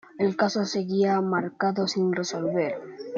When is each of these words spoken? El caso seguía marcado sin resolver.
El 0.17 0.35
caso 0.35 0.65
seguía 0.65 1.21
marcado 1.21 1.87
sin 1.87 2.11
resolver. 2.11 2.73